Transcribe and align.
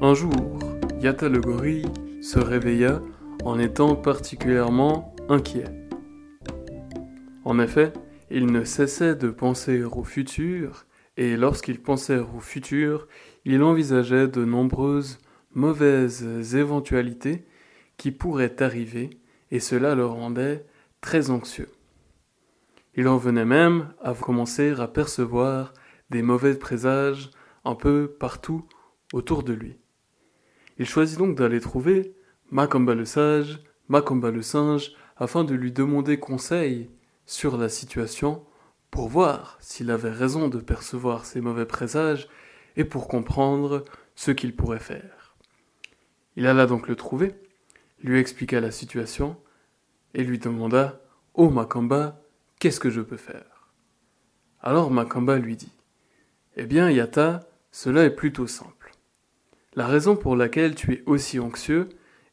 Un 0.00 0.14
jour, 0.14 0.30
Yata 1.00 1.28
le 1.28 1.40
gorille 1.40 1.84
se 2.22 2.38
réveilla 2.38 3.02
en 3.42 3.58
étant 3.58 3.96
particulièrement 3.96 5.12
inquiet. 5.28 5.64
En 7.44 7.58
effet, 7.58 7.92
il 8.30 8.46
ne 8.46 8.62
cessait 8.62 9.16
de 9.16 9.28
penser 9.28 9.82
au 9.82 10.04
futur, 10.04 10.86
et 11.16 11.36
lorsqu'il 11.36 11.82
pensait 11.82 12.20
au 12.20 12.38
futur, 12.38 13.08
il 13.44 13.60
envisageait 13.64 14.28
de 14.28 14.44
nombreuses 14.44 15.18
mauvaises 15.52 16.54
éventualités 16.54 17.44
qui 17.96 18.12
pourraient 18.12 18.62
arriver, 18.62 19.10
et 19.50 19.58
cela 19.58 19.96
le 19.96 20.06
rendait 20.06 20.64
très 21.00 21.30
anxieux. 21.30 21.72
Il 22.94 23.08
en 23.08 23.16
venait 23.16 23.44
même 23.44 23.88
à 24.00 24.14
commencer 24.14 24.74
à 24.78 24.86
percevoir 24.86 25.74
des 26.10 26.22
mauvais 26.22 26.54
présages 26.54 27.32
un 27.64 27.74
peu 27.74 28.06
partout 28.06 28.64
autour 29.12 29.42
de 29.42 29.54
lui. 29.54 29.76
Il 30.78 30.86
choisit 30.86 31.18
donc 31.18 31.36
d'aller 31.36 31.60
trouver 31.60 32.14
Macamba 32.50 32.94
le 32.94 33.04
sage, 33.04 33.60
Macamba 33.88 34.30
le 34.30 34.42
singe, 34.42 34.92
afin 35.16 35.44
de 35.44 35.54
lui 35.54 35.72
demander 35.72 36.18
conseil 36.18 36.88
sur 37.26 37.56
la 37.56 37.68
situation 37.68 38.44
pour 38.90 39.08
voir 39.08 39.58
s'il 39.60 39.90
avait 39.90 40.10
raison 40.10 40.48
de 40.48 40.58
percevoir 40.58 41.26
ces 41.26 41.40
mauvais 41.40 41.66
présages 41.66 42.28
et 42.76 42.84
pour 42.84 43.08
comprendre 43.08 43.84
ce 44.14 44.30
qu'il 44.30 44.54
pourrait 44.54 44.78
faire. 44.78 45.36
Il 46.36 46.46
alla 46.46 46.66
donc 46.66 46.88
le 46.88 46.96
trouver, 46.96 47.34
lui 48.02 48.20
expliqua 48.20 48.60
la 48.60 48.70
situation 48.70 49.36
et 50.14 50.22
lui 50.22 50.38
demanda 50.38 51.00
Oh 51.34 51.50
Macamba, 51.50 52.22
qu'est-ce 52.60 52.80
que 52.80 52.90
je 52.90 53.00
peux 53.00 53.16
faire? 53.16 53.72
Alors 54.60 54.90
Macamba 54.90 55.38
lui 55.38 55.56
dit 55.56 55.72
Eh 56.56 56.66
bien, 56.66 56.90
Yata, 56.90 57.40
cela 57.72 58.04
est 58.04 58.14
plutôt 58.14 58.46
simple. 58.46 58.77
La 59.78 59.86
raison 59.86 60.16
pour 60.16 60.34
laquelle 60.34 60.74
tu 60.74 60.92
es 60.92 61.02
aussi 61.06 61.38
anxieux 61.38 61.88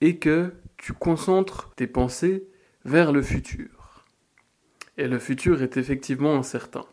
est 0.00 0.16
que 0.16 0.54
tu 0.78 0.94
concentres 0.94 1.70
tes 1.74 1.86
pensées 1.86 2.48
vers 2.86 3.12
le 3.12 3.20
futur. 3.20 4.06
Et 4.96 5.06
le 5.06 5.18
futur 5.18 5.60
est 5.60 5.76
effectivement 5.76 6.34
incertain. 6.34 6.86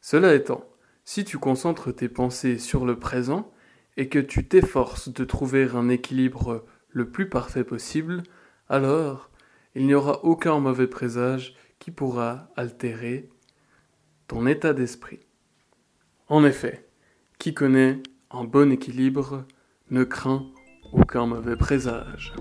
Cela 0.00 0.34
étant, 0.34 0.68
si 1.04 1.24
tu 1.24 1.38
concentres 1.38 1.94
tes 1.94 2.08
pensées 2.08 2.58
sur 2.58 2.84
le 2.84 2.98
présent 2.98 3.52
et 3.96 4.08
que 4.08 4.18
tu 4.18 4.48
t'efforces 4.48 5.08
de 5.08 5.24
trouver 5.24 5.68
un 5.72 5.88
équilibre 5.88 6.64
le 6.88 7.08
plus 7.08 7.28
parfait 7.28 7.62
possible, 7.62 8.24
alors 8.68 9.30
il 9.76 9.86
n'y 9.86 9.94
aura 9.94 10.24
aucun 10.24 10.58
mauvais 10.58 10.88
présage 10.88 11.54
qui 11.78 11.92
pourra 11.92 12.50
altérer 12.56 13.30
ton 14.26 14.48
état 14.48 14.72
d'esprit. 14.72 15.20
En 16.26 16.44
effet, 16.44 16.88
qui 17.38 17.54
connaît 17.54 18.02
un 18.34 18.44
bon 18.44 18.72
équilibre 18.72 19.44
ne 19.90 20.02
craint 20.02 20.46
aucun 20.92 21.26
mauvais 21.26 21.56
présage. 21.56 22.34